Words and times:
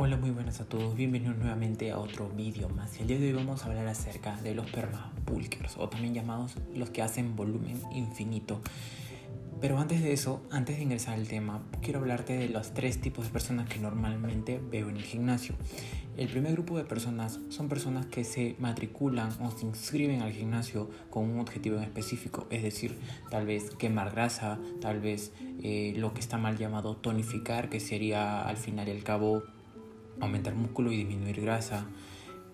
Hola, 0.00 0.16
muy 0.16 0.30
buenas 0.30 0.60
a 0.60 0.64
todos, 0.64 0.94
bienvenidos 0.94 1.36
nuevamente 1.38 1.90
a 1.90 1.98
otro 1.98 2.28
vídeo 2.28 2.68
más. 2.68 3.00
El 3.00 3.08
día 3.08 3.18
de 3.18 3.26
hoy 3.26 3.32
vamos 3.32 3.64
a 3.64 3.66
hablar 3.66 3.88
acerca 3.88 4.36
de 4.42 4.54
los 4.54 4.70
permabulkers 4.70 5.76
o 5.76 5.88
también 5.88 6.14
llamados 6.14 6.54
los 6.72 6.90
que 6.90 7.02
hacen 7.02 7.34
volumen 7.34 7.82
infinito. 7.92 8.60
Pero 9.60 9.76
antes 9.80 10.00
de 10.00 10.12
eso, 10.12 10.40
antes 10.52 10.76
de 10.76 10.84
ingresar 10.84 11.14
al 11.14 11.26
tema, 11.26 11.64
quiero 11.82 11.98
hablarte 11.98 12.34
de 12.34 12.48
los 12.48 12.74
tres 12.74 13.00
tipos 13.00 13.24
de 13.24 13.32
personas 13.32 13.68
que 13.68 13.80
normalmente 13.80 14.60
veo 14.70 14.88
en 14.88 14.98
el 14.98 15.02
gimnasio. 15.02 15.56
El 16.16 16.28
primer 16.28 16.52
grupo 16.52 16.78
de 16.78 16.84
personas 16.84 17.40
son 17.48 17.68
personas 17.68 18.06
que 18.06 18.22
se 18.22 18.54
matriculan 18.60 19.30
o 19.42 19.50
se 19.50 19.66
inscriben 19.66 20.22
al 20.22 20.30
gimnasio 20.30 20.90
con 21.10 21.28
un 21.28 21.40
objetivo 21.40 21.76
en 21.76 21.82
específico, 21.82 22.46
es 22.50 22.62
decir, 22.62 22.96
tal 23.32 23.46
vez 23.46 23.70
quemar 23.70 24.12
grasa, 24.12 24.60
tal 24.80 25.00
vez 25.00 25.32
eh, 25.60 25.92
lo 25.96 26.14
que 26.14 26.20
está 26.20 26.38
mal 26.38 26.56
llamado 26.56 26.94
tonificar, 26.94 27.68
que 27.68 27.80
sería 27.80 28.42
al 28.42 28.58
final 28.58 28.86
y 28.86 28.92
al 28.92 29.02
cabo 29.02 29.42
aumentar 30.20 30.54
músculo 30.54 30.92
y 30.92 30.96
disminuir 30.96 31.40
grasa, 31.40 31.86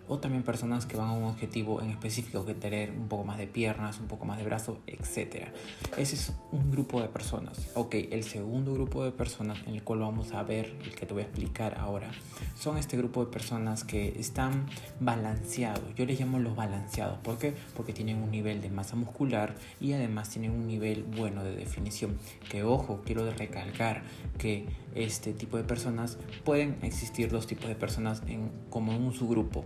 o 0.08 0.18
también 0.18 0.42
personas 0.42 0.86
que 0.86 0.96
van 0.96 1.08
a 1.08 1.12
un 1.12 1.24
objetivo 1.24 1.80
en 1.80 1.90
específico, 1.90 2.44
que 2.44 2.54
tener 2.54 2.90
un 2.90 3.08
poco 3.08 3.24
más 3.24 3.38
de 3.38 3.46
piernas, 3.46 4.00
un 4.00 4.06
poco 4.06 4.26
más 4.26 4.38
de 4.38 4.44
brazo, 4.44 4.78
etc. 4.86 5.48
Ese 5.96 6.16
es 6.16 6.32
un 6.52 6.70
grupo 6.70 7.00
de 7.00 7.08
personas. 7.08 7.70
Ok, 7.74 7.94
el 8.10 8.22
segundo 8.24 8.74
grupo 8.74 9.04
de 9.04 9.12
personas 9.12 9.58
en 9.66 9.74
el 9.74 9.82
cual 9.82 10.00
vamos 10.00 10.32
a 10.32 10.42
ver, 10.42 10.76
el 10.84 10.94
que 10.94 11.06
te 11.06 11.14
voy 11.14 11.22
a 11.22 11.26
explicar 11.26 11.78
ahora, 11.78 12.10
son 12.54 12.76
este 12.76 12.96
grupo 12.96 13.24
de 13.24 13.30
personas 13.30 13.84
que 13.84 14.18
están 14.18 14.66
balanceados. 15.00 15.94
Yo 15.94 16.04
les 16.04 16.20
llamo 16.20 16.38
los 16.38 16.54
balanceados. 16.54 17.18
¿Por 17.20 17.38
qué? 17.38 17.54
Porque 17.74 17.92
tienen 17.92 18.22
un 18.22 18.30
nivel 18.30 18.60
de 18.60 18.68
masa 18.68 18.96
muscular 18.96 19.54
y 19.80 19.94
además 19.94 20.28
tienen 20.28 20.50
un 20.50 20.66
nivel 20.66 21.04
bueno 21.04 21.42
de 21.42 21.56
definición. 21.56 22.18
Que 22.50 22.62
ojo, 22.62 23.00
quiero 23.04 23.30
recalcar 23.30 24.02
que 24.36 24.66
este 24.94 25.32
tipo 25.32 25.56
de 25.56 25.64
personas 25.64 26.18
pueden 26.44 26.76
existir 26.82 27.30
dos 27.30 27.46
tipos 27.46 27.68
de 27.68 27.74
personas 27.74 28.22
en, 28.26 28.50
como 28.70 28.92
en 28.92 29.02
un 29.02 29.12
subgrupo 29.12 29.64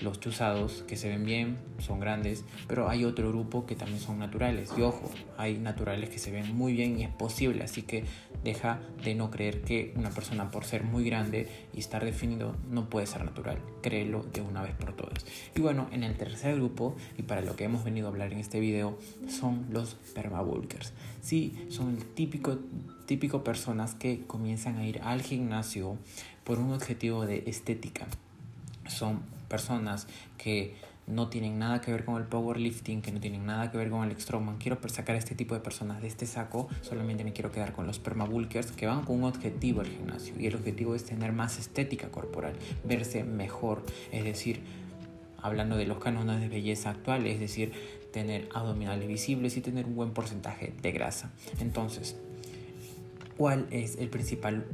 los 0.00 0.20
chuzados 0.20 0.84
que 0.86 0.96
se 0.96 1.08
ven 1.08 1.24
bien, 1.24 1.56
son 1.78 2.00
grandes, 2.00 2.44
pero 2.66 2.88
hay 2.88 3.04
otro 3.04 3.28
grupo 3.28 3.66
que 3.66 3.76
también 3.76 4.00
son 4.00 4.18
naturales. 4.18 4.72
Y 4.76 4.82
ojo, 4.82 5.10
hay 5.36 5.58
naturales 5.58 6.10
que 6.10 6.18
se 6.18 6.30
ven 6.30 6.54
muy 6.54 6.72
bien 6.72 6.98
y 6.98 7.04
es 7.04 7.10
posible, 7.10 7.62
así 7.62 7.82
que 7.82 8.04
deja 8.42 8.80
de 9.02 9.14
no 9.14 9.30
creer 9.30 9.62
que 9.62 9.92
una 9.96 10.10
persona 10.10 10.50
por 10.50 10.64
ser 10.64 10.84
muy 10.84 11.04
grande 11.04 11.48
y 11.72 11.78
estar 11.78 12.04
definido 12.04 12.56
no 12.70 12.90
puede 12.90 13.06
ser 13.06 13.24
natural. 13.24 13.58
Créelo 13.82 14.24
de 14.32 14.40
una 14.40 14.62
vez 14.62 14.74
por 14.74 14.94
todas. 14.94 15.24
Y 15.54 15.60
bueno, 15.60 15.88
en 15.92 16.02
el 16.02 16.16
tercer 16.16 16.56
grupo, 16.56 16.96
y 17.16 17.22
para 17.22 17.40
lo 17.40 17.56
que 17.56 17.64
hemos 17.64 17.84
venido 17.84 18.08
a 18.08 18.10
hablar 18.10 18.32
en 18.32 18.40
este 18.40 18.60
video, 18.60 18.98
son 19.28 19.66
los 19.70 19.94
permabulkers. 20.14 20.92
Sí, 21.20 21.66
son 21.68 21.96
el 21.96 22.04
típico, 22.04 22.58
típico 23.06 23.44
personas 23.44 23.94
que 23.94 24.22
comienzan 24.26 24.78
a 24.78 24.86
ir 24.86 25.00
al 25.02 25.22
gimnasio 25.22 25.96
por 26.44 26.58
un 26.58 26.72
objetivo 26.72 27.26
de 27.26 27.44
estética. 27.46 28.06
Son 28.86 29.22
personas 29.48 30.06
que 30.36 30.74
no 31.06 31.28
tienen 31.28 31.58
nada 31.58 31.80
que 31.80 31.92
ver 31.92 32.04
con 32.04 32.16
el 32.16 32.26
powerlifting, 32.26 33.02
que 33.02 33.12
no 33.12 33.20
tienen 33.20 33.44
nada 33.46 33.70
que 33.70 33.78
ver 33.78 33.90
con 33.90 34.08
el 34.08 34.18
strongman. 34.18 34.56
Quiero 34.58 34.78
sacar 34.88 35.16
a 35.16 35.18
este 35.18 35.34
tipo 35.34 35.54
de 35.54 35.60
personas 35.60 36.00
de 36.00 36.08
este 36.08 36.26
saco, 36.26 36.68
solamente 36.80 37.24
me 37.24 37.32
quiero 37.32 37.52
quedar 37.52 37.72
con 37.72 37.86
los 37.86 37.98
permabulkers 37.98 38.72
que 38.72 38.86
van 38.86 39.04
con 39.04 39.16
un 39.16 39.24
objetivo 39.24 39.80
al 39.80 39.88
gimnasio 39.88 40.34
y 40.38 40.46
el 40.46 40.54
objetivo 40.54 40.94
es 40.94 41.04
tener 41.04 41.32
más 41.32 41.58
estética 41.58 42.08
corporal, 42.08 42.54
verse 42.84 43.24
mejor, 43.24 43.84
es 44.12 44.24
decir, 44.24 44.62
hablando 45.42 45.76
de 45.76 45.84
los 45.84 45.98
cánones 45.98 46.40
de 46.40 46.48
belleza 46.48 46.90
actuales, 46.90 47.34
es 47.34 47.40
decir, 47.40 47.72
tener 48.12 48.48
abdominales 48.54 49.06
visibles 49.06 49.56
y 49.56 49.60
tener 49.60 49.86
un 49.86 49.94
buen 49.94 50.12
porcentaje 50.12 50.72
de 50.80 50.92
grasa. 50.92 51.32
Entonces, 51.60 52.16
¿cuál 53.36 53.66
es 53.70 53.96
el 53.96 54.08
principal 54.08 54.64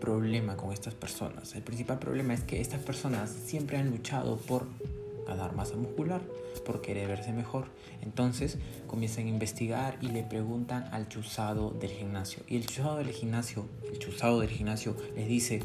problema 0.00 0.56
con 0.56 0.72
estas 0.72 0.94
personas? 0.94 1.54
El 1.54 1.62
principal 1.62 1.98
problema 1.98 2.34
es 2.34 2.42
que 2.42 2.60
estas 2.60 2.80
personas 2.80 3.30
siempre 3.30 3.76
han 3.76 3.90
luchado 3.90 4.36
por 4.36 4.66
ganar 5.26 5.54
masa 5.54 5.76
muscular, 5.76 6.22
por 6.64 6.80
querer 6.80 7.08
verse 7.08 7.32
mejor. 7.32 7.66
Entonces 8.02 8.58
comienzan 8.86 9.26
a 9.26 9.28
investigar 9.28 9.98
y 10.00 10.08
le 10.08 10.22
preguntan 10.22 10.88
al 10.92 11.08
chuzado 11.08 11.70
del 11.70 11.90
gimnasio. 11.90 12.42
Y 12.48 12.56
el 12.56 12.66
chuzado 12.66 12.96
del 12.96 13.10
gimnasio, 13.10 13.66
el 13.92 13.98
chuzado 13.98 14.40
del 14.40 14.50
gimnasio 14.50 14.96
les 15.14 15.28
dice, 15.28 15.60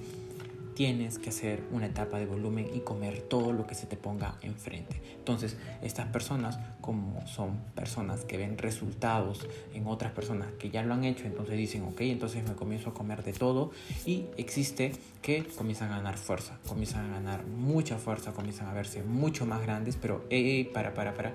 tienes 0.76 1.20
que 1.20 1.30
hacer 1.30 1.64
una 1.72 1.88
etapa 1.88 2.18
de 2.20 2.26
volumen 2.26 2.70
y 2.74 2.80
comer 2.80 3.22
todo 3.22 3.54
lo 3.54 3.68
que 3.68 3.76
se 3.76 3.86
te 3.86 3.98
ponga 3.98 4.38
enfrente. 4.42 5.02
Entonces, 5.16 5.58
estas 5.82 6.08
personas, 6.08 6.60
como 6.82 7.26
son 7.28 7.58
personas 7.76 8.26
que 8.26 8.38
ven 8.38 8.58
resultados 8.58 9.48
en 9.74 9.88
otras 9.88 10.12
personas 10.12 10.52
que 10.60 10.70
ya 10.70 10.84
lo 10.84 10.94
han 10.94 11.04
hecho, 11.04 11.26
entonces 11.26 11.58
dicen, 11.58 11.84
ok, 11.84 12.02
entonces 12.02 12.48
me 12.48 12.56
comienzo 12.56 12.90
a 12.90 12.94
comer 12.94 13.24
de 13.24 13.34
todo 13.34 13.72
y 14.06 14.26
existe 14.38 14.94
que 15.22 15.46
comienzan 15.58 15.92
a 15.92 15.98
ganar 15.98 16.18
fuerza, 16.18 16.60
comienzan 16.68 17.10
a 17.10 17.14
ganar 17.14 17.46
mucha 17.46 17.98
fuerza, 17.98 18.34
comienzan 18.34 18.68
a 18.68 18.74
verse 18.74 19.04
mucho 19.04 19.46
más 19.46 19.62
grandes, 19.62 19.96
pero, 19.96 20.26
eh, 20.30 20.70
para, 20.74 20.94
para, 20.94 21.14
para 21.14 21.34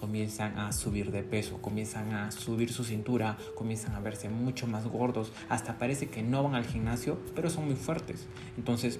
comienzan 0.00 0.58
a 0.58 0.72
subir 0.72 1.10
de 1.10 1.22
peso, 1.22 1.60
comienzan 1.60 2.14
a 2.14 2.30
subir 2.30 2.72
su 2.72 2.84
cintura, 2.84 3.36
comienzan 3.54 3.94
a 3.94 4.00
verse 4.00 4.30
mucho 4.30 4.66
más 4.66 4.86
gordos, 4.86 5.30
hasta 5.50 5.76
parece 5.76 6.08
que 6.08 6.22
no 6.22 6.42
van 6.42 6.54
al 6.54 6.64
gimnasio, 6.64 7.18
pero 7.34 7.50
son 7.50 7.66
muy 7.66 7.76
fuertes. 7.76 8.26
Entonces, 8.56 8.98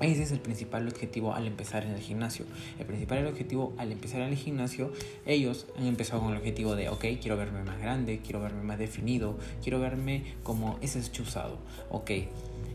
ese 0.00 0.22
es 0.22 0.30
el 0.30 0.38
principal 0.38 0.86
objetivo 0.86 1.34
al 1.34 1.48
empezar 1.48 1.84
en 1.84 1.90
el 1.90 2.00
gimnasio. 2.00 2.46
El 2.78 2.86
principal 2.86 3.26
objetivo 3.26 3.74
al 3.76 3.90
empezar 3.90 4.20
en 4.20 4.28
el 4.28 4.36
gimnasio, 4.36 4.92
ellos 5.26 5.66
han 5.76 5.86
empezado 5.86 6.22
con 6.22 6.30
el 6.30 6.38
objetivo 6.38 6.76
de, 6.76 6.88
ok, 6.88 7.06
quiero 7.20 7.36
verme 7.36 7.64
más 7.64 7.80
grande, 7.80 8.20
quiero 8.22 8.40
verme 8.40 8.62
más 8.62 8.78
definido, 8.78 9.36
quiero 9.60 9.80
verme 9.80 10.36
como 10.44 10.78
ese 10.80 11.02
chuzado. 11.10 11.58
Ok, 11.90 12.12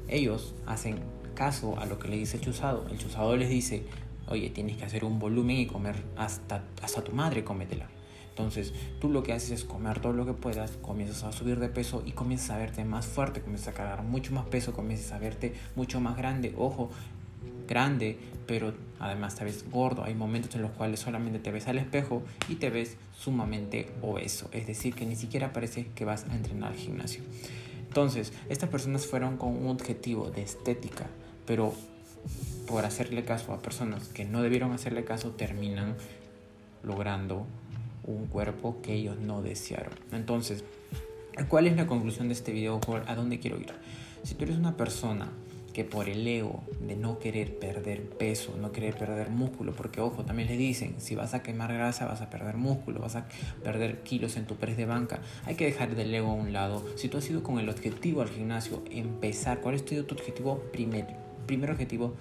ellos 0.09 0.55
hacen 0.65 0.99
caso 1.35 1.79
a 1.79 1.85
lo 1.85 1.99
que 1.99 2.09
le 2.09 2.17
dice 2.17 2.35
el 2.35 2.43
chuzado. 2.43 2.85
El 2.91 2.97
chuzado 2.97 3.37
les 3.37 3.49
dice, 3.49 3.83
Oye, 4.27 4.49
tienes 4.49 4.77
que 4.77 4.85
hacer 4.85 5.05
un 5.05 5.19
volumen 5.19 5.57
y 5.57 5.65
comer 5.65 5.95
hasta, 6.17 6.63
hasta 6.81 7.03
tu 7.03 7.11
madre, 7.11 7.43
cómetela. 7.43 7.87
Entonces, 8.29 8.73
tú 8.99 9.09
lo 9.09 9.23
que 9.23 9.31
haces 9.31 9.51
es 9.51 9.63
comer 9.63 10.01
todo 10.01 10.11
lo 10.11 10.25
que 10.25 10.33
puedas, 10.33 10.71
comienzas 10.81 11.23
a 11.23 11.31
subir 11.31 11.57
de 11.57 11.69
peso 11.69 12.03
y 12.05 12.11
comienzas 12.11 12.49
a 12.49 12.57
verte 12.57 12.83
más 12.83 13.05
fuerte, 13.05 13.39
comienzas 13.39 13.69
a 13.69 13.73
cargar 13.73 14.03
mucho 14.03 14.33
más 14.33 14.45
peso, 14.45 14.73
comienzas 14.73 15.13
a 15.13 15.19
verte 15.19 15.53
mucho 15.75 16.01
más 16.01 16.17
grande. 16.17 16.53
Ojo, 16.57 16.89
grande, 17.65 18.17
pero 18.45 18.73
además 18.99 19.35
te 19.35 19.45
ves 19.45 19.69
gordo. 19.71 20.03
Hay 20.03 20.15
momentos 20.15 20.53
en 20.55 20.63
los 20.63 20.71
cuales 20.71 20.99
solamente 20.99 21.39
te 21.39 21.51
ves 21.51 21.67
al 21.67 21.77
espejo 21.77 22.23
y 22.49 22.55
te 22.55 22.69
ves 22.69 22.97
sumamente 23.17 23.93
obeso. 24.01 24.49
Es 24.51 24.67
decir, 24.67 24.95
que 24.95 25.05
ni 25.05 25.15
siquiera 25.15 25.53
parece 25.53 25.87
que 25.95 26.03
vas 26.03 26.25
a 26.29 26.35
entrenar 26.35 26.73
al 26.73 26.77
gimnasio. 26.77 27.23
Entonces, 27.87 28.33
estas 28.49 28.69
personas 28.69 29.05
fueron 29.05 29.37
con 29.37 29.55
un 29.55 29.69
objetivo 29.69 30.29
de 30.29 30.41
estética, 30.41 31.07
pero 31.45 31.73
por 32.67 32.85
hacerle 32.85 33.23
caso 33.23 33.53
a 33.53 33.61
personas 33.61 34.07
que 34.07 34.25
no 34.25 34.41
debieron 34.41 34.71
hacerle 34.71 35.03
caso, 35.03 35.31
terminan 35.31 35.95
logrando 36.83 37.45
un 38.03 38.27
cuerpo 38.27 38.81
que 38.81 38.93
ellos 38.93 39.17
no 39.19 39.41
desearon. 39.41 39.93
Entonces, 40.11 40.63
¿cuál 41.49 41.67
es 41.67 41.75
la 41.75 41.87
conclusión 41.87 42.27
de 42.27 42.33
este 42.33 42.51
video? 42.51 42.79
¿A 43.07 43.15
dónde 43.15 43.39
quiero 43.39 43.57
ir? 43.59 43.73
Si 44.23 44.35
tú 44.35 44.43
eres 44.43 44.57
una 44.57 44.77
persona 44.77 45.31
que 45.75 45.83
por 45.83 46.07
el 46.07 46.25
ego 46.25 46.63
de 46.79 46.95
no 46.95 47.19
querer 47.19 47.59
perder 47.59 48.07
peso, 48.07 48.55
no 48.61 48.71
querer 48.71 48.95
perder 48.95 49.29
músculo, 49.29 49.73
porque 49.73 49.99
ojo, 49.99 50.23
también 50.23 50.47
le 50.47 50.55
dicen, 50.55 50.95
si 50.99 51.15
vas 51.15 51.33
a 51.33 51.43
quemar 51.43 51.73
grasa 51.73 52.05
vas 52.05 52.21
a 52.21 52.29
perder 52.29 52.55
músculo, 52.55 53.01
vas 53.01 53.17
a 53.17 53.27
perder 53.61 54.01
kilos 54.01 54.37
en 54.37 54.45
tu 54.45 54.55
press 54.55 54.77
de 54.77 54.85
banca, 54.85 55.19
hay 55.43 55.55
que 55.55 55.65
dejar 55.65 55.93
del 55.93 56.15
ego 56.15 56.29
a 56.29 56.33
un 56.33 56.53
lado. 56.53 56.85
Si 56.95 57.09
tú 57.09 57.17
has 57.17 57.29
ido 57.29 57.43
con 57.43 57.59
el 57.59 57.67
objetivo 57.67 58.21
al 58.21 58.29
gimnasio, 58.29 58.83
empezar, 58.89 59.59
¿cuál 59.59 59.75
es 59.75 59.83
tu 59.83 59.99
objetivo? 59.99 60.59
Primer, 60.71 61.07
primer 61.45 61.71
objetivo, 61.71 62.15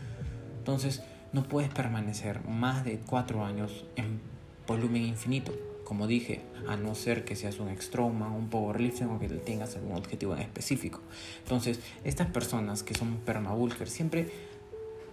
entonces 0.58 1.02
no 1.32 1.42
puedes 1.42 1.70
permanecer 1.70 2.44
más 2.46 2.84
de 2.84 2.98
cuatro 2.98 3.44
años 3.44 3.84
en 3.96 4.20
volumen 4.66 5.02
infinito. 5.02 5.52
Como 5.84 6.06
dije, 6.06 6.40
a 6.66 6.76
no 6.76 6.94
ser 6.94 7.24
que 7.26 7.36
seas 7.36 7.58
un 7.58 7.68
extroma, 7.68 8.32
un 8.32 8.48
powerlifting 8.48 9.08
o 9.08 9.18
que 9.18 9.28
tengas 9.28 9.76
algún 9.76 9.96
objetivo 9.96 10.34
en 10.34 10.40
específico. 10.40 11.00
Entonces, 11.42 11.80
estas 12.04 12.28
personas 12.30 12.82
que 12.82 12.94
son 12.94 13.16
permabulkers 13.18 13.90
siempre 13.90 14.30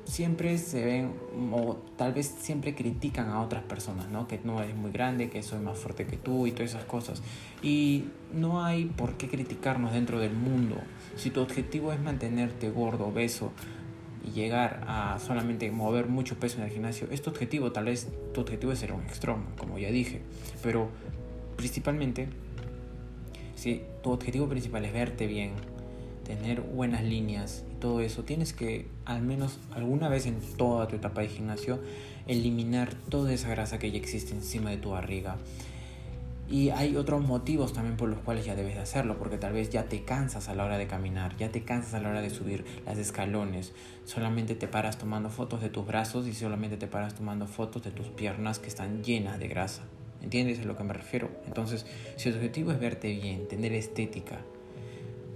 siempre 0.06 0.58
se 0.58 0.84
ven 0.84 1.14
o 1.54 1.78
tal 1.96 2.14
vez 2.14 2.36
siempre 2.40 2.76
critican 2.76 3.30
a 3.30 3.42
otras 3.42 3.64
personas, 3.64 4.10
¿no? 4.10 4.28
Que 4.28 4.40
no 4.44 4.62
eres 4.62 4.76
muy 4.76 4.92
grande, 4.92 5.30
que 5.30 5.44
soy 5.44 5.60
más 5.60 5.78
fuerte 5.78 6.06
que 6.06 6.18
tú 6.18 6.48
y 6.48 6.52
todas 6.52 6.72
esas 6.72 6.86
cosas. 6.86 7.22
Y 7.62 8.06
no 8.34 8.64
hay 8.64 8.86
por 8.86 9.18
qué 9.18 9.30
criticarnos 9.30 9.94
dentro 9.94 10.20
del 10.20 10.34
mundo. 10.34 10.78
Si 11.16 11.30
tu 11.30 11.42
objetivo 11.42 11.94
es 11.94 12.00
mantenerte 12.00 12.70
gordo, 12.70 13.08
obeso, 13.08 13.52
y 14.24 14.32
llegar 14.32 14.84
a 14.88 15.20
solamente 15.20 15.72
mover 15.72 16.08
mucho 16.08 16.40
peso 16.40 16.58
en 16.58 16.64
el 16.64 16.72
gimnasio, 16.72 17.08
es 17.12 17.22
tu 17.22 17.30
objetivo, 17.30 17.72
tal 17.72 17.86
vez 17.86 18.08
tu 18.34 18.42
objetivo 18.42 18.72
es 18.72 18.80
ser 18.80 18.94
un 18.94 19.02
extremo, 19.02 19.46
como 19.58 19.78
ya 19.78 19.90
dije, 19.90 20.22
pero 20.62 20.90
principalmente, 21.56 22.28
si 23.56 23.82
tu 24.04 24.12
objetivo 24.12 24.48
principal 24.48 24.86
es 24.86 24.94
verte 24.94 25.28
bien, 25.28 25.52
tener 26.26 26.62
buenas 26.62 27.04
líneas 27.04 27.64
y 27.72 27.76
todo 27.76 28.02
eso, 28.02 28.24
tienes 28.24 28.54
que 28.54 28.88
al 29.06 29.22
menos 29.22 29.60
alguna 29.74 30.08
vez 30.08 30.26
en 30.26 30.40
toda 30.58 30.88
tu 30.88 30.96
etapa 30.96 31.22
de 31.22 31.28
gimnasio 31.28 31.80
eliminar 32.28 32.94
toda 33.10 33.34
esa 33.34 33.50
grasa 33.50 33.80
que 33.80 33.92
ya 33.92 33.98
existe 33.98 34.34
encima 34.34 34.70
de 34.70 34.78
tu 34.78 34.92
barriga 34.92 35.38
Y 36.52 36.70
hay 36.72 36.98
otros 36.98 37.26
motivos 37.26 37.72
también 37.72 37.96
por 37.96 38.10
los 38.10 38.20
cuales 38.20 38.46
ya 38.46 38.56
debes 38.56 38.76
de 38.76 38.82
hacerlo, 38.82 39.18
porque 39.18 39.38
tal 39.38 39.54
vez 39.54 39.70
ya 39.70 39.86
te 39.86 40.04
cansas 40.04 40.50
a 40.50 40.54
la 40.54 40.66
hora 40.66 40.78
de 40.78 40.86
caminar, 40.86 41.38
ya 41.38 41.50
te 41.50 41.64
cansas 41.64 41.94
a 41.94 42.02
la 42.02 42.10
hora 42.10 42.22
de 42.22 42.30
subir 42.30 42.66
las 42.86 42.98
escalones, 42.98 43.72
solamente 44.04 44.54
te 44.56 44.68
paras 44.68 44.98
tomando 44.98 45.30
fotos 45.30 45.62
de 45.62 45.70
tus 45.70 45.88
brazos 45.88 46.28
y 46.28 46.34
solamente 46.34 46.76
te 46.76 46.88
paras 46.88 47.16
tomando 47.16 47.48
fotos 47.48 47.84
de 47.84 47.92
tus 47.92 48.08
piernas 48.08 48.60
que 48.60 48.68
están 48.68 49.02
llenas 49.02 49.40
de 49.40 49.48
grasa. 49.48 49.84
¿Entiendes 50.22 50.60
a 50.60 50.66
lo 50.66 50.76
que 50.76 50.84
me 50.84 50.94
refiero? 50.94 51.30
Entonces, 51.48 51.86
si 52.18 52.30
tu 52.30 52.36
objetivo 52.36 52.74
es 52.74 52.80
verte 52.82 53.14
bien, 53.14 53.48
tener 53.48 53.72
estética, 53.72 54.42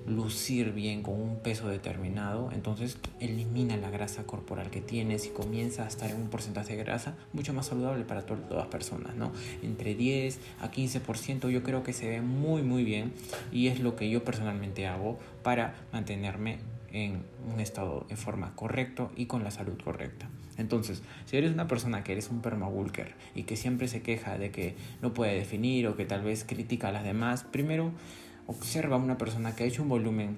lucir 0.08 0.72
bien 0.72 1.02
con 1.02 1.20
un 1.20 1.38
peso 1.38 1.68
determinado, 1.68 2.50
entonces 2.52 2.98
elimina 3.20 3.76
la 3.78 3.90
grasa 3.90 4.24
corporal 4.24 4.70
que 4.70 4.82
tienes 4.82 5.26
y 5.26 5.30
comienza 5.30 5.84
a 5.84 5.88
estar 5.88 6.12
en 6.12 6.18
un 6.18 6.30
porcentaje 6.30 6.76
de 6.76 6.84
grasa 6.84 7.16
mucho 7.34 7.54
más 7.54 7.68
saludable 7.68 8.06
para 8.06 8.26
todas 8.26 8.42
las 8.52 8.68
personas, 8.68 9.16
¿no? 9.16 9.32
Entre 9.64 9.96
10 9.96 10.40
a 10.62 10.72
15% 10.72 11.50
yo 11.50 11.64
creo 11.64 11.84
que 11.84 11.94
se 11.94 12.08
ve 12.08 12.22
muy 12.22 12.62
muy 12.62 12.84
bien 12.84 13.14
y 13.52 13.68
es 13.68 13.80
lo 13.80 13.96
que 13.96 14.10
yo 14.10 14.24
personalmente 14.24 14.88
hago 14.88 15.18
para 15.44 15.76
mantenerme 15.92 16.60
en 16.92 17.24
un 17.54 17.60
estado 17.60 18.06
de 18.08 18.16
forma 18.16 18.56
correcto 18.56 19.12
y 19.16 19.26
con 19.26 19.44
la 19.44 19.52
salud 19.52 19.78
correcta. 19.84 20.30
Entonces, 20.58 21.04
si 21.26 21.36
eres 21.36 21.52
una 21.52 21.68
persona 21.68 22.04
que 22.04 22.14
eres 22.14 22.30
un 22.30 22.42
permabulker 22.42 23.14
y 23.36 23.44
que 23.44 23.58
siempre 23.58 23.90
se 23.90 24.02
queja 24.02 24.38
de 24.38 24.52
que 24.52 24.76
no 25.02 25.14
puede 25.14 25.36
definir 25.36 25.88
o 25.88 25.98
que 25.98 26.06
tal 26.06 26.24
vez 26.24 26.46
critica 26.46 26.90
a 26.90 26.92
las 26.94 27.04
demás, 27.04 27.44
primero 27.44 27.92
observa 28.48 28.96
a 28.96 29.00
una 29.00 29.18
persona 29.18 29.56
que 29.56 29.64
ha 29.64 29.68
hecho 29.68 29.84
un 29.84 29.90
volumen 29.90 30.38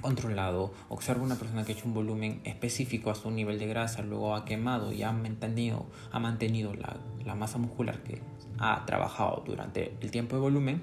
controlado, 0.00 0.74
observa 0.90 1.22
una 1.22 1.36
persona 1.36 1.64
que 1.64 1.72
ha 1.72 1.74
hecho 1.74 1.86
un 1.86 1.94
volumen 1.94 2.40
específico 2.44 3.10
a 3.10 3.14
su 3.14 3.30
nivel 3.30 3.58
de 3.58 3.66
grasa, 3.66 4.02
luego 4.02 4.34
ha 4.34 4.44
quemado 4.44 4.92
y 4.92 5.02
ha 5.02 5.12
mantenido, 5.12 5.86
ha 6.12 6.18
mantenido 6.18 6.74
la, 6.74 6.98
la 7.24 7.34
masa 7.34 7.56
muscular 7.56 8.02
que 8.02 8.20
ha 8.58 8.84
trabajado 8.84 9.42
durante 9.46 9.94
el 10.00 10.10
tiempo 10.10 10.36
de 10.36 10.42
volumen, 10.42 10.82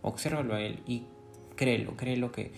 obsérvalo 0.00 0.54
a 0.54 0.62
él 0.62 0.80
y 0.86 1.04
créelo, 1.56 1.96
créelo 1.96 2.32
que 2.32 2.52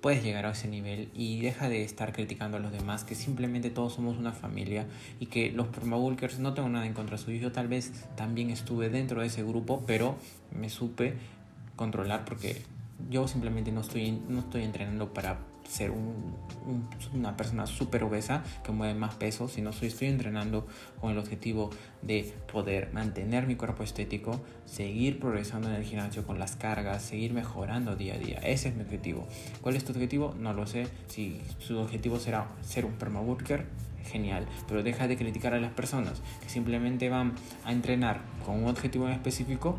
puedes 0.00 0.22
llegar 0.22 0.44
a 0.44 0.50
ese 0.50 0.68
nivel 0.68 1.08
y 1.14 1.40
deja 1.40 1.68
de 1.68 1.82
estar 1.82 2.12
criticando 2.12 2.58
a 2.58 2.60
los 2.60 2.72
demás, 2.72 3.04
que 3.04 3.14
simplemente 3.14 3.70
todos 3.70 3.94
somos 3.94 4.18
una 4.18 4.32
familia 4.32 4.86
y 5.18 5.26
que 5.26 5.50
los 5.50 5.68
permabulkers 5.68 6.40
no 6.40 6.52
tengo 6.52 6.68
nada 6.68 6.84
en 6.86 6.92
contra 6.92 7.16
suyo. 7.16 7.38
Yo 7.38 7.52
tal 7.52 7.68
vez 7.68 8.04
también 8.16 8.50
estuve 8.50 8.90
dentro 8.90 9.22
de 9.22 9.28
ese 9.28 9.42
grupo, 9.42 9.82
pero 9.86 10.16
me 10.52 10.68
supe 10.68 11.14
controlar 11.76 12.26
porque 12.26 12.62
yo 13.10 13.28
simplemente 13.28 13.72
no 13.72 13.80
estoy, 13.80 14.12
no 14.28 14.40
estoy 14.40 14.62
entrenando 14.62 15.12
para 15.12 15.38
ser 15.68 15.92
una 17.14 17.36
persona 17.36 17.66
súper 17.66 18.04
obesa 18.04 18.42
que 18.62 18.72
mueve 18.72 18.94
más 18.94 19.14
peso, 19.14 19.48
sino 19.48 19.70
estoy, 19.70 19.88
estoy 19.88 20.08
entrenando 20.08 20.66
con 21.00 21.10
el 21.10 21.18
objetivo 21.18 21.70
de 22.02 22.34
poder 22.52 22.92
mantener 22.92 23.46
mi 23.46 23.56
cuerpo 23.56 23.82
estético, 23.82 24.40
seguir 24.66 25.18
progresando 25.18 25.68
en 25.68 25.76
el 25.76 25.84
gimnasio 25.84 26.26
con 26.26 26.38
las 26.38 26.56
cargas, 26.56 27.02
seguir 27.02 27.32
mejorando 27.32 27.96
día 27.96 28.14
a 28.14 28.18
día. 28.18 28.38
Ese 28.38 28.68
es 28.68 28.76
mi 28.76 28.82
objetivo. 28.82 29.26
¿Cuál 29.60 29.76
es 29.76 29.84
tu 29.84 29.92
objetivo? 29.92 30.34
No 30.38 30.52
lo 30.52 30.66
sé. 30.66 30.86
Si 31.08 31.40
su 31.58 31.78
objetivo 31.78 32.18
será 32.18 32.48
ser 32.62 32.84
un 32.84 32.92
permaworker, 32.92 33.66
genial, 34.04 34.46
pero 34.68 34.82
deja 34.82 35.08
de 35.08 35.16
criticar 35.16 35.54
a 35.54 35.60
las 35.60 35.72
personas 35.72 36.20
que 36.42 36.48
simplemente 36.50 37.08
van 37.08 37.32
a 37.64 37.72
entrenar 37.72 38.20
con 38.44 38.62
un 38.62 38.68
objetivo 38.68 39.06
en 39.06 39.14
específico 39.14 39.78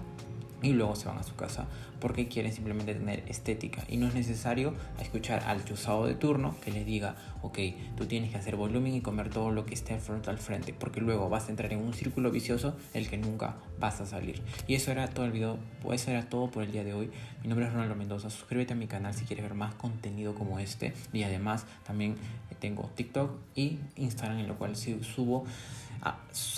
y 0.62 0.74
luego 0.74 0.96
se 0.96 1.08
van 1.08 1.18
a 1.18 1.24
su 1.24 1.36
casa 1.36 1.68
porque 2.00 2.28
quieren 2.28 2.54
simplemente 2.54 2.94
tener 2.94 3.24
estética. 3.28 3.84
Y 3.88 3.98
no 3.98 4.08
es 4.08 4.14
necesario 4.14 4.74
escuchar 5.00 5.44
al 5.46 5.64
chuzado 5.66 6.06
de 6.06 6.16
turno 6.16 6.56
que 6.64 6.72
les 6.72 6.86
diga 6.86 7.16
ok 7.42 7.60
tú 7.98 8.06
tienes 8.06 8.32
que 8.32 8.38
hacer 8.38 8.56
volumen 8.56 8.94
y 8.94 9.02
comer 9.02 9.30
todo 9.30 9.52
lo 9.52 9.66
que 9.66 9.74
esté 9.74 9.98
frente 9.98 10.30
al 10.30 10.38
frente 10.38 10.74
porque 10.74 11.02
luego 11.02 11.30
vas 11.30 11.48
a 11.48 11.52
entrar 11.52 11.72
en 11.72 11.80
un 11.80 11.94
círculo 11.94 12.32
vicioso 12.32 12.76
del 12.94 13.10
que 13.10 13.18
nunca 13.18 13.56
vas 13.80 14.02
a 14.02 14.06
salir. 14.06 14.42
Y 14.68 14.76
eso 14.76 14.92
era 14.92 15.08
todo 15.08 15.26
el 15.26 15.32
video 15.32 15.58
eso 15.92 16.12
era 16.12 16.28
todo 16.28 16.50
por 16.50 16.64
el 16.64 16.72
día 16.72 16.84
de 16.84 16.94
hoy. 16.94 17.12
Mi 17.42 17.48
nombre 17.48 17.68
es 17.68 17.74
Ronaldo 17.74 17.96
Mendoza 17.96 18.30
suscríbete 18.30 18.74
a 18.74 18.76
mi 18.76 18.88
canal 18.88 19.14
si 19.14 19.26
quieres 19.26 19.44
ver 19.46 19.54
más 19.54 19.76
contenido 19.76 20.36
como 20.36 20.60
este. 20.60 20.94
Y 21.14 21.24
además 21.24 21.66
también 21.86 22.16
tengo 22.60 22.90
TikTok 22.96 23.32
y 23.56 23.80
Instagram 23.96 24.40
en 24.40 24.48
lo 24.48 24.58
cual 24.58 24.76
subo 24.76 25.46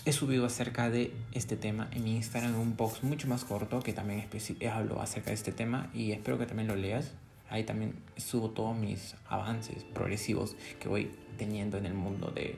he 0.06 0.14
subido 0.14 0.46
acerca 0.46 0.90
de 0.90 1.14
este 1.32 1.56
tema 1.56 1.90
en 1.92 2.04
mi 2.04 2.16
Instagram 2.16 2.60
un 2.60 2.76
post 2.76 3.04
mucho 3.04 3.28
más 3.28 3.44
corto 3.44 3.80
que 3.82 3.94
también 3.94 4.28
hablo 4.72 5.02
acerca 5.02 5.30
de 5.30 5.36
este 5.36 5.52
tema 5.52 5.90
y 5.94 6.12
espero 6.12 6.38
que 6.38 6.46
también 6.46 6.68
lo 6.68 6.76
leas. 6.76 7.14
Ahí 7.50 7.64
también 7.64 7.94
subo 8.18 8.50
todos 8.50 8.76
mis 8.76 9.16
avances 9.30 9.86
progresivos 9.94 10.56
que 10.80 10.90
voy 10.90 11.12
teniendo 11.38 11.78
en 11.78 11.86
el 11.86 11.94
mundo 11.94 12.32
de 12.32 12.58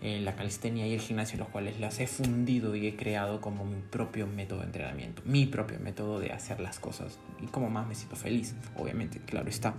eh, 0.00 0.20
la 0.20 0.36
calistenia 0.36 0.86
y 0.86 0.94
el 0.94 1.00
gimnasio, 1.00 1.38
los 1.38 1.48
cuales 1.48 1.80
las 1.80 1.98
he 1.98 2.06
fundido 2.06 2.76
y 2.76 2.86
he 2.86 2.94
creado 2.94 3.40
como 3.40 3.64
mi 3.64 3.80
propio 3.80 4.28
método 4.28 4.60
de 4.60 4.66
entrenamiento, 4.66 5.22
mi 5.24 5.46
propio 5.46 5.80
método 5.80 6.20
de 6.20 6.30
hacer 6.30 6.60
las 6.60 6.78
cosas 6.78 7.18
y 7.42 7.46
como 7.46 7.68
más 7.68 7.88
me 7.88 7.96
siento 7.96 8.14
feliz, 8.14 8.54
obviamente, 8.76 9.18
claro 9.18 9.48
está. 9.48 9.74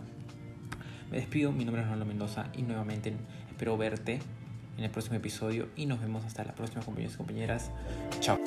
Me 1.10 1.18
despido, 1.18 1.54
mi 1.54 1.64
nombre 1.64 1.82
es 1.82 1.88
Ronaldo 1.88 2.06
Mendoza 2.06 2.48
y 2.54 2.64
nuevamente 2.64 3.14
espero 3.50 3.78
verte 3.78 4.20
en 4.80 4.86
el 4.86 4.92
próximo 4.92 5.18
episodio 5.18 5.68
y 5.76 5.86
nos 5.86 6.00
vemos 6.00 6.26
hasta 6.26 6.44
la 6.44 6.56
próxima 6.56 6.82
compañeros 6.82 7.16
y 7.16 7.18
compañeras. 7.18 7.70
Chao. 8.22 8.40